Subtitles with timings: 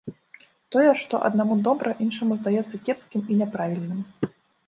[0.75, 4.01] Тое, што аднаму добра, іншаму здаецца кепскім і няправільным.